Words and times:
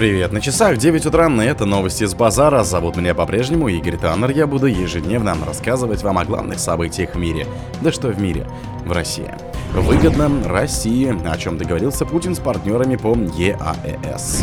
Привет, 0.00 0.32
на 0.32 0.40
часах 0.40 0.78
9 0.78 1.04
утра, 1.04 1.28
и 1.28 1.46
это 1.46 1.66
новости 1.66 2.06
с 2.06 2.14
базара. 2.14 2.64
Зовут 2.64 2.96
меня 2.96 3.14
по-прежнему 3.14 3.68
Игорь 3.68 3.98
Таннер. 3.98 4.30
Я 4.30 4.46
буду 4.46 4.64
ежедневно 4.64 5.36
рассказывать 5.46 6.02
вам 6.02 6.16
о 6.16 6.24
главных 6.24 6.58
событиях 6.58 7.16
в 7.16 7.18
мире. 7.18 7.46
Да 7.82 7.92
что 7.92 8.08
в 8.08 8.18
мире, 8.18 8.46
в 8.86 8.92
России. 8.92 9.30
Выгодно 9.74 10.30
России, 10.46 11.14
о 11.28 11.36
чем 11.36 11.58
договорился 11.58 12.06
Путин 12.06 12.34
с 12.34 12.38
партнерами 12.38 12.96
по 12.96 13.14
ЕАЭС. 13.14 14.42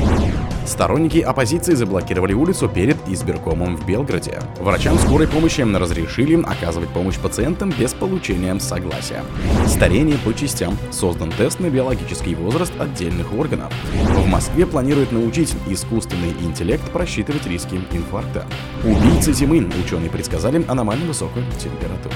Сторонники 0.67 1.19
оппозиции 1.19 1.75
заблокировали 1.75 2.33
улицу 2.33 2.67
перед 2.67 2.97
избиркомом 3.07 3.77
в 3.77 3.85
Белграде. 3.85 4.41
Врачам 4.59 4.99
скорой 4.99 5.27
помощи 5.27 5.61
разрешили 5.61 6.43
оказывать 6.43 6.89
помощь 6.89 7.17
пациентам 7.17 7.73
без 7.79 7.93
получения 7.93 8.59
согласия. 8.59 9.23
Старение 9.65 10.17
по 10.17 10.33
частям. 10.33 10.77
Создан 10.91 11.31
тест 11.31 11.61
на 11.61 11.69
биологический 11.69 12.35
возраст 12.35 12.73
отдельных 12.79 13.33
органов. 13.33 13.71
В 13.93 14.27
Москве 14.27 14.65
планируют 14.65 15.13
научить 15.13 15.55
искусственный 15.67 16.33
интеллект 16.41 16.83
просчитывать 16.91 17.47
риски 17.47 17.79
инфаркта. 17.93 18.45
Убийцы 18.83 19.31
зимы. 19.31 19.69
Ученые 19.83 20.09
предсказали 20.09 20.63
аномально 20.67 21.05
высокую 21.05 21.45
температуру. 21.57 22.15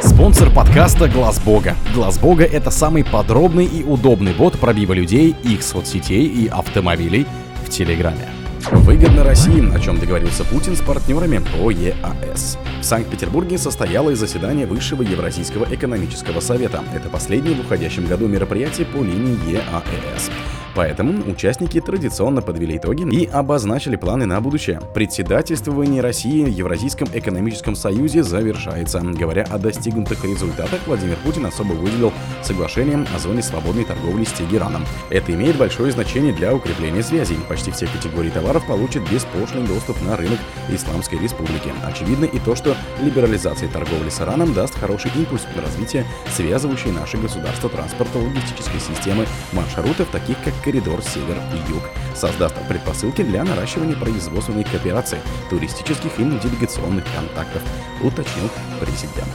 Спонсор 0.00 0.50
подкаста 0.52 1.08
Глаз 1.08 1.38
Бога. 1.40 1.76
Глаз 1.94 2.18
Бога 2.18 2.44
это 2.44 2.70
самый 2.70 3.04
подробный 3.04 3.66
и 3.66 3.84
удобный 3.84 4.32
бот 4.32 4.58
пробива 4.58 4.92
людей, 4.92 5.36
их 5.44 5.62
соцсетей 5.62 6.26
и 6.26 6.48
автомобилей 6.48 7.26
в 7.62 7.70
Телеграме. 7.70 8.28
Выгодно 8.70 9.24
России, 9.24 9.74
о 9.74 9.80
чем 9.80 9.98
договорился 9.98 10.44
Путин 10.44 10.76
с 10.76 10.80
партнерами 10.80 11.38
по 11.38 11.70
ЕАЭС. 11.70 12.58
В 12.80 12.84
Санкт-Петербурге 12.84 13.58
состоялось 13.58 14.18
заседание 14.18 14.66
Высшего 14.66 15.02
Евразийского 15.02 15.66
экономического 15.70 16.40
совета. 16.40 16.82
Это 16.94 17.08
последнее 17.08 17.54
в 17.54 17.60
уходящем 17.60 18.06
году 18.06 18.28
мероприятие 18.28 18.86
по 18.86 18.98
линии 18.98 19.52
ЕАЭС. 19.52 20.30
Поэтому 20.74 21.30
участники 21.30 21.80
традиционно 21.80 22.40
подвели 22.42 22.76
итоги 22.76 23.02
и 23.14 23.26
обозначили 23.26 23.96
планы 23.96 24.26
на 24.26 24.40
будущее. 24.40 24.80
Председательствование 24.94 26.00
России 26.00 26.44
в 26.44 26.48
Евразийском 26.48 27.08
экономическом 27.12 27.74
союзе 27.74 28.22
завершается. 28.22 29.00
Говоря 29.02 29.44
о 29.50 29.58
достигнутых 29.58 30.24
результатах, 30.24 30.80
Владимир 30.86 31.16
Путин 31.24 31.46
особо 31.46 31.72
выделил 31.72 32.12
соглашение 32.42 33.06
о 33.14 33.18
зоне 33.18 33.42
свободной 33.42 33.84
торговли 33.84 34.24
с 34.24 34.32
Тегераном. 34.32 34.84
Это 35.10 35.32
имеет 35.32 35.56
большое 35.56 35.92
значение 35.92 36.32
для 36.32 36.54
укрепления 36.54 37.02
связей. 37.02 37.36
Почти 37.48 37.70
все 37.70 37.86
категории 37.86 38.30
товаров 38.30 38.66
получат 38.66 39.02
беспошлинный 39.10 39.68
доступ 39.68 40.00
на 40.02 40.16
рынок 40.16 40.38
Исламской 40.70 41.18
Республики. 41.18 41.72
Очевидно 41.84 42.24
и 42.24 42.38
то, 42.38 42.54
что 42.54 42.74
либерализация 43.02 43.68
торговли 43.68 44.08
с 44.08 44.20
Ираном 44.20 44.54
даст 44.54 44.78
хороший 44.78 45.10
импульс 45.16 45.42
для 45.52 45.62
развития 45.62 46.06
связывающей 46.34 46.90
наши 46.90 47.18
государства 47.18 47.68
транспорта-логистической 47.68 48.80
системы 48.80 49.26
маршрутов, 49.52 50.08
таких 50.08 50.36
как 50.42 50.54
коридор 50.62 51.02
север 51.02 51.36
и 51.52 51.72
юг, 51.72 51.82
создав 52.14 52.52
предпосылки 52.68 53.22
для 53.22 53.44
наращивания 53.44 53.96
производственной 53.96 54.64
кооперации, 54.64 55.18
туристических 55.50 56.18
и 56.18 56.24
делегационных 56.24 57.04
контактов, 57.14 57.62
уточнил 58.02 58.48
президент. 58.80 59.28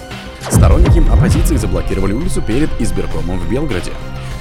Сторонники 0.50 1.00
оппозиции 1.12 1.58
заблокировали 1.58 2.14
улицу 2.14 2.42
перед 2.42 2.70
избиркомом 2.80 3.40
в 3.40 3.50
Белграде. 3.50 3.92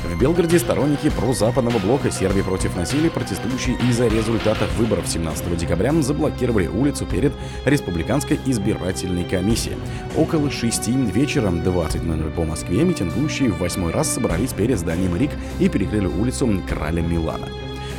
В 0.07 0.19
Белграде 0.19 0.61
сторонники 0.61 1.11
прозападного 1.11 1.79
блока 1.79 2.12
Сербии 2.12 2.41
против 2.41 2.77
насилия, 2.77 3.11
протестующие 3.11 3.77
из-за 3.91 4.07
результатов 4.07 4.73
выборов 4.77 5.09
17 5.09 5.57
декабря, 5.57 5.93
заблокировали 6.01 6.69
улицу 6.69 7.07
перед 7.07 7.33
Республиканской 7.65 8.39
избирательной 8.47 9.25
комиссией. 9.25 9.77
Около 10.17 10.49
6 10.49 10.89
вечера 10.89 11.49
20.00 11.49 12.31
по 12.31 12.45
Москве 12.45 12.84
митингующие 12.84 13.51
в 13.51 13.59
восьмой 13.59 13.93
раз 13.93 14.15
собрались 14.15 14.53
перед 14.53 14.79
зданием 14.79 15.17
РИК 15.17 15.33
и 15.59 15.69
перекрыли 15.69 16.07
улицу 16.07 16.62
Краля 16.69 17.03
Милана. 17.03 17.49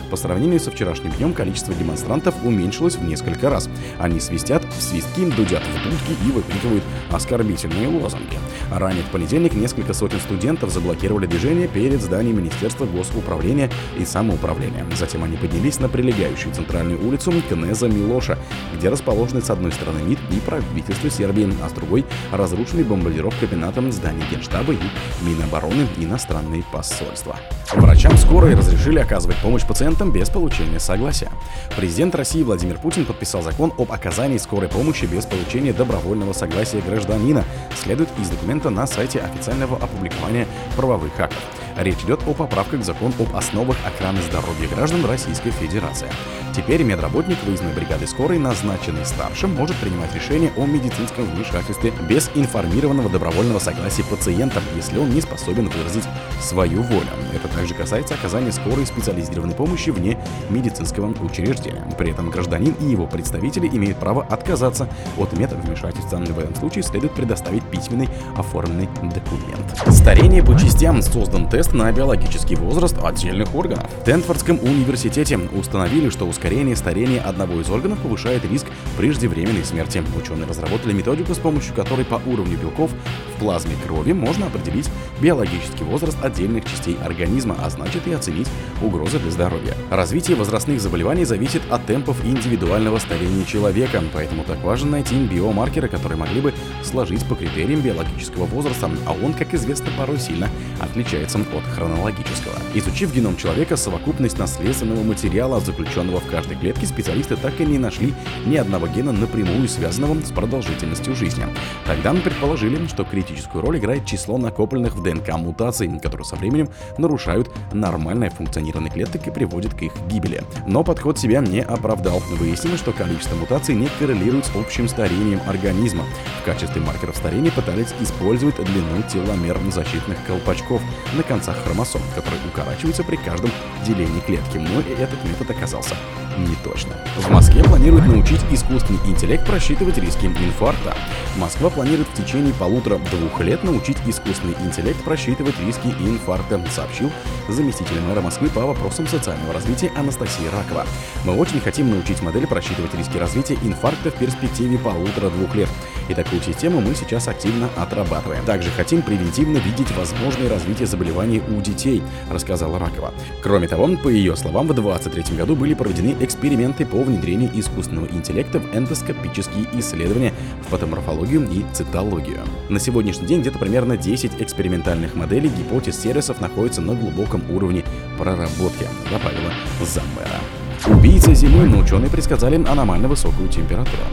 По 0.09 0.15
сравнению 0.15 0.59
со 0.59 0.71
вчерашним 0.71 1.11
днем 1.11 1.33
количество 1.33 1.73
демонстрантов 1.73 2.33
уменьшилось 2.43 2.95
в 2.95 3.03
несколько 3.03 3.49
раз. 3.49 3.69
Они 3.99 4.19
свистят 4.19 4.63
в 4.63 4.81
свистки, 4.81 5.25
дудят 5.25 5.61
в 5.61 5.83
дудки 5.83 6.15
и 6.25 6.31
выкрикивают 6.31 6.83
оскорбительные 7.11 7.87
лозунги. 7.87 8.39
Ранее 8.71 9.03
в 9.03 9.07
понедельник 9.07 9.53
несколько 9.53 9.93
сотен 9.93 10.19
студентов 10.19 10.71
заблокировали 10.71 11.25
движение 11.25 11.67
перед 11.67 12.01
зданием 12.01 12.37
Министерства 12.37 12.85
госуправления 12.85 13.69
и 13.97 14.05
самоуправления. 14.05 14.85
Затем 14.95 15.23
они 15.23 15.35
поднялись 15.35 15.79
на 15.79 15.89
прилегающую 15.89 16.53
центральную 16.53 17.05
улицу 17.05 17.33
Кнеза 17.49 17.87
Милоша, 17.87 18.37
где 18.75 18.89
расположены 18.89 19.41
с 19.41 19.49
одной 19.49 19.71
стороны 19.73 19.99
МИД 19.99 20.19
и 20.31 20.39
правительство 20.39 21.09
Сербии, 21.09 21.53
а 21.63 21.69
с 21.69 21.73
другой 21.73 22.05
разрушенный 22.31 22.83
бомбардировкой 22.83 23.47
кабинетом 23.47 23.91
здания 23.91 24.23
Генштаба 24.31 24.73
и 24.73 25.25
Минобороны 25.25 25.87
иностранные 25.97 26.63
посольства. 26.71 27.35
Врачам 27.73 28.15
скорой 28.17 28.55
разрешили 28.55 28.99
оказывать 28.99 29.37
помощь 29.37 29.65
пациентам 29.67 29.96
без 30.05 30.29
получения 30.29 30.79
согласия. 30.79 31.29
Президент 31.75 32.15
России 32.15 32.43
Владимир 32.43 32.77
Путин 32.77 33.05
подписал 33.05 33.41
закон 33.41 33.73
об 33.77 33.91
оказании 33.91 34.37
скорой 34.37 34.69
помощи 34.69 35.05
без 35.05 35.25
получения 35.25 35.73
добровольного 35.73 36.33
согласия 36.33 36.81
гражданина, 36.81 37.43
следует 37.75 38.09
из 38.19 38.29
документа 38.29 38.69
на 38.69 38.87
сайте 38.87 39.19
официального 39.19 39.77
опубликования 39.77 40.47
правовых 40.75 41.19
актов. 41.19 41.43
Речь 41.77 42.03
идет 42.03 42.21
о 42.25 42.33
поправках 42.33 42.79
в 42.79 42.83
закон 42.83 43.13
об 43.19 43.35
основах 43.35 43.77
охраны 43.85 44.19
здоровья 44.23 44.67
граждан 44.67 45.05
Российской 45.05 45.51
Федерации. 45.51 46.07
Теперь 46.55 46.81
медработник 46.81 47.37
выездной 47.43 47.71
бригады 47.71 48.07
скорой, 48.07 48.39
назначенный 48.39 49.05
старшим, 49.05 49.53
может 49.53 49.75
принимать 49.75 50.13
решение 50.15 50.51
о 50.57 50.65
медицинском 50.65 51.25
вмешательстве 51.25 51.93
без 52.09 52.31
информированного 52.33 53.11
добровольного 53.11 53.59
согласия 53.59 54.03
пациента, 54.03 54.59
если 54.75 54.97
он 54.97 55.11
не 55.11 55.21
способен 55.21 55.69
выразить 55.69 56.05
свою 56.41 56.81
волю. 56.81 57.09
Это 57.31 57.47
также 57.49 57.75
касается 57.75 58.15
оказания 58.15 58.51
скорой 58.51 58.87
специализированной 58.87 59.53
помощи 59.53 59.91
вне 59.91 60.17
медицинского 60.49 61.13
учреждения. 61.23 61.87
При 61.95 62.09
этом 62.09 62.31
гражданин 62.31 62.73
и 62.79 62.85
его 62.85 63.05
представители 63.05 63.67
имеют 63.67 63.99
право 63.99 64.23
отказаться 64.23 64.89
от 65.15 65.33
медвмешательства. 65.33 66.17
В 66.17 66.39
этом 66.39 66.55
случае 66.55 66.83
следует 66.83 67.13
предоставить 67.13 67.63
письменный 67.65 68.09
оформленный 68.35 68.89
документ. 69.03 69.77
Старение 69.89 70.43
по 70.43 70.57
частям 70.57 71.03
создан 71.03 71.47
тест 71.47 71.66
на 71.73 71.91
биологический 71.91 72.55
возраст 72.55 72.97
отдельных 73.03 73.53
органов. 73.55 73.89
В 74.01 74.05
Тенфордском 74.05 74.59
университете 74.59 75.37
установили, 75.37 76.09
что 76.09 76.25
ускорение 76.25 76.75
старения 76.75 77.21
одного 77.21 77.59
из 77.59 77.69
органов 77.69 77.99
повышает 77.99 78.45
риск 78.45 78.67
преждевременной 78.97 79.63
смерти. 79.63 80.03
Ученые 80.15 80.47
разработали 80.47 80.93
методику, 80.93 81.33
с 81.33 81.39
помощью 81.39 81.73
которой 81.75 82.05
по 82.05 82.21
уровню 82.25 82.57
белков 82.57 82.91
плазме 83.39 83.75
крови 83.85 84.13
можно 84.13 84.47
определить 84.47 84.89
биологический 85.21 85.83
возраст 85.83 86.17
отдельных 86.23 86.65
частей 86.65 86.97
организма, 87.03 87.55
а 87.61 87.69
значит 87.69 88.07
и 88.07 88.13
оценить 88.13 88.47
угрозы 88.81 89.19
для 89.19 89.31
здоровья. 89.31 89.75
Развитие 89.89 90.37
возрастных 90.37 90.81
заболеваний 90.81 91.25
зависит 91.25 91.61
от 91.69 91.85
темпов 91.85 92.23
индивидуального 92.23 92.99
старения 92.99 93.45
человека, 93.45 94.03
поэтому 94.13 94.43
так 94.43 94.61
важно 94.63 94.91
найти 94.91 95.15
биомаркеры, 95.15 95.87
которые 95.87 96.17
могли 96.17 96.41
бы 96.41 96.53
сложить 96.83 97.25
по 97.25 97.35
критериям 97.35 97.81
биологического 97.81 98.45
возраста, 98.45 98.89
а 99.05 99.13
он, 99.23 99.33
как 99.33 99.53
известно, 99.53 99.87
порой 99.97 100.19
сильно 100.19 100.49
отличается 100.79 101.39
от 101.39 101.63
хронологического. 101.75 102.55
Изучив 102.73 103.13
геном 103.13 103.37
человека, 103.37 103.77
совокупность 103.77 104.37
наследственного 104.37 105.03
материала, 105.03 105.59
заключенного 105.59 106.19
в 106.19 106.27
каждой 106.27 106.57
клетке 106.57 106.85
специалисты 106.85 107.35
так 107.35 107.59
и 107.59 107.65
не 107.65 107.77
нашли 107.77 108.13
ни 108.45 108.55
одного 108.55 108.87
гена 108.87 109.11
напрямую 109.11 109.67
связанного 109.67 110.19
с 110.21 110.31
продолжительностью 110.31 111.15
жизни. 111.15 111.45
Тогда 111.85 112.13
мы 112.13 112.21
предположили, 112.21 112.85
что 112.87 113.03
критическую 113.27 113.63
роль 113.63 113.77
играет 113.77 114.05
число 114.05 114.37
накопленных 114.37 114.95
в 114.95 115.03
ДНК 115.03 115.37
мутаций, 115.37 115.87
которые 115.99 116.25
со 116.25 116.35
временем 116.35 116.69
нарушают 116.97 117.51
нормальное 117.73 118.29
функционирование 118.29 118.91
клеток 118.91 119.27
и 119.27 119.31
приводят 119.31 119.73
к 119.73 119.81
их 119.81 119.91
гибели. 120.07 120.43
Но 120.65 120.83
подход 120.83 121.19
себя 121.19 121.41
не 121.41 121.61
оправдал. 121.61 122.21
Выяснилось, 122.37 122.79
что 122.79 122.93
количество 122.93 123.35
мутаций 123.35 123.75
не 123.75 123.87
коррелирует 123.99 124.45
с 124.45 124.55
общим 124.55 124.87
старением 124.87 125.41
организма. 125.47 126.03
В 126.41 126.45
качестве 126.45 126.81
маркеров 126.81 127.17
старения 127.17 127.51
пытались 127.51 127.93
использовать 127.99 128.55
длину 128.55 129.03
теломер 129.11 129.57
защитных 129.71 130.17
колпачков 130.25 130.81
на 131.15 131.23
концах 131.23 131.57
хромосом, 131.63 132.01
которые 132.15 132.39
укорачиваются 132.47 133.03
при 133.03 133.17
каждом 133.17 133.51
делении 133.85 134.21
клетки. 134.21 134.57
Но 134.57 134.79
и 134.81 134.93
этот 134.93 135.23
метод 135.25 135.51
оказался 135.51 135.95
не 136.37 136.55
точно. 136.63 136.91
В 137.17 137.29
Москве 137.29 137.63
планируют 137.63 138.05
научить 138.05 138.41
искусственный 138.51 138.99
интеллект 139.07 139.45
просчитывать 139.45 139.97
риски 139.97 140.27
инфаркта. 140.27 140.95
Москва 141.37 141.69
планирует 141.69 142.07
в 142.09 142.13
течение 142.13 142.53
полутора-двух 142.53 143.16
лет 143.41 143.63
научить 143.63 143.97
искусственный 144.05 144.55
интеллект 144.61 145.03
просчитывать 145.03 145.59
риски 145.59 145.87
инфаркта, 145.87 146.61
сообщил 146.69 147.11
заместитель 147.49 147.99
мэра 148.01 148.21
Москвы 148.21 148.49
по 148.49 148.61
вопросам 148.61 149.07
социального 149.07 149.53
развития 149.53 149.91
Анастасия 149.95 150.49
Ракова. 150.51 150.85
Мы 151.25 151.35
очень 151.35 151.59
хотим 151.59 151.89
научить 151.89 152.21
модель 152.21 152.47
просчитывать 152.47 152.93
риски 152.95 153.17
развития 153.17 153.55
инфаркта 153.63 154.11
в 154.11 154.15
перспективе 154.15 154.77
полутора-двух 154.77 155.55
лет. 155.55 155.69
И 156.09 156.13
такую 156.13 156.41
систему 156.41 156.81
мы 156.81 156.95
сейчас 156.95 157.27
активно 157.27 157.69
отрабатываем. 157.75 158.45
Также 158.45 158.69
хотим 158.71 159.01
превентивно 159.01 159.57
видеть 159.57 159.91
возможное 159.95 160.49
развитие 160.49 160.87
заболеваний 160.87 161.41
у 161.49 161.61
детей, 161.61 162.01
рассказала 162.29 162.79
Ракова. 162.79 163.13
Кроме 163.41 163.67
того, 163.67 163.87
по 163.97 164.09
ее 164.09 164.35
словам, 164.35 164.67
в 164.67 164.73
2023 164.73 165.37
году 165.37 165.55
были 165.55 165.73
проведены 165.73 166.15
эксперименты 166.19 166.85
по 166.85 167.01
внедрению 167.03 167.51
искусственного 167.53 168.07
интеллекта 168.07 168.59
в 168.59 168.75
эндоскопические 168.75 169.65
исследования 169.73 170.33
в 170.65 170.71
патоморфологию 170.71 171.49
и 171.49 171.65
цитологию. 171.73 172.39
На 172.69 172.79
сегодняшний 172.79 173.27
день 173.27 173.41
где-то 173.41 173.59
примерно 173.59 173.97
10 173.97 174.41
экспериментальных 174.41 175.15
моделей 175.15 175.49
гипотез 175.49 175.99
сервисов 176.01 176.41
находятся 176.41 176.81
на 176.81 176.95
глубоком 176.95 177.43
уровне 177.49 177.83
проработки, 178.17 178.87
добавила 179.11 179.53
замэра. 179.85 180.66
Убийца 180.85 181.33
зимы, 181.33 181.65
но 181.65 181.79
ученые 181.79 182.09
предсказали 182.09 182.55
аномально 182.55 183.07
высокую 183.07 183.49
температуру. 183.49 184.03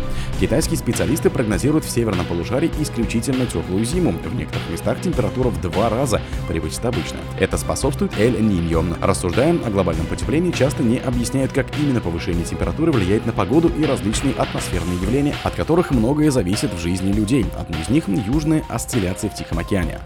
Китайские 0.41 0.77
специалисты 0.77 1.31
прогнозируют 1.31 1.85
в 1.85 1.91
северном 1.91 2.27
полушарии 2.27 2.71
исключительно 2.81 3.47
теплую 3.47 3.85
зиму. 3.85 4.13
В 4.13 4.35
некоторых 4.35 4.69
местах 4.71 5.01
температура 5.01 5.49
в 5.49 5.61
два 5.61 5.89
раза 5.89 6.21
превысит 6.49 6.85
обычно. 6.85 7.19
Это 7.39 7.57
способствует 7.57 8.19
Эль-Ниньо. 8.19 8.97
Рассуждая 9.01 9.55
о 9.65 9.71
глобальном 9.71 10.07
потеплении, 10.07 10.51
часто 10.51 10.83
не 10.83 10.99
объясняют, 10.99 11.53
как 11.53 11.67
именно 11.79 12.01
повышение 12.01 12.45
температуры 12.45 12.91
влияет 12.91 13.27
на 13.27 13.33
погоду 13.33 13.69
и 13.69 13.85
различные 13.85 14.35
атмосферные 14.35 14.97
явления, 14.97 15.35
от 15.45 15.55
которых 15.55 15.91
многое 15.93 16.31
зависит 16.31 16.73
в 16.73 16.79
жизни 16.79 17.13
людей. 17.13 17.47
Одно 17.59 17.79
из 17.79 17.89
них— 17.89 18.05
южные 18.09 18.65
осцилляции 18.69 19.29
в 19.29 19.35
Тихом 19.35 19.61
океане. 19.61 20.01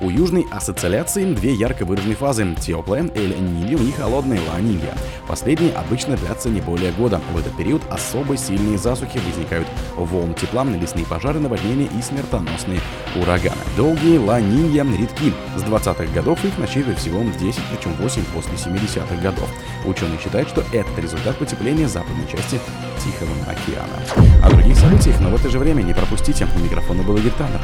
У 0.00 0.10
южной 0.10 0.46
ассоциации 0.52 1.34
две 1.34 1.52
ярко 1.54 1.84
выраженные 1.84 2.14
фазы– 2.14 2.54
теплая 2.60 3.10
Эль-Ниньо 3.16 3.82
и 3.82 3.90
холодная 3.90 4.38
Ла-Нинья. 4.48 4.94
Последние 5.26 5.72
обычно 5.72 6.16
длятся 6.16 6.48
не 6.48 6.60
более 6.60 6.92
года. 6.92 7.20
В 7.32 7.38
этот 7.38 7.56
период 7.56 7.82
особо 7.90 8.36
сильные 8.36 8.78
засухи 8.78 9.18
возникают 9.18 9.66
волн 9.96 10.34
тепла, 10.34 10.64
лесные 10.64 11.04
пожары, 11.04 11.40
наводнения 11.40 11.88
и 11.98 12.02
смертоносные 12.02 12.78
ураганы. 13.16 13.56
Долгие 13.76 14.18
Ла-Нинья 14.18 14.84
редки. 14.84 15.32
С 15.56 15.62
20-х 15.62 16.06
годов 16.14 16.44
их 16.44 16.56
насчитывает 16.58 17.00
всего 17.00 17.20
10, 17.22 17.60
причем 17.72 17.92
8 17.94 18.22
после 18.32 18.54
70-х 18.54 19.16
годов. 19.20 19.48
Ученые 19.84 20.20
считают, 20.20 20.48
что 20.48 20.62
это 20.72 21.00
результат 21.00 21.36
потепления 21.38 21.88
западной 21.88 22.26
части 22.30 22.60
Тихого 22.98 23.32
океана. 23.50 24.44
О 24.44 24.50
других 24.50 24.76
событиях, 24.76 25.20
но 25.20 25.30
в 25.30 25.34
это 25.34 25.50
же 25.50 25.58
время 25.58 25.82
не 25.82 25.92
пропустите. 25.92 26.46
У 26.54 26.58
микрофона 26.60 27.02
был 27.02 27.16
Игорь 27.16 27.32
Таннер. 27.32 27.60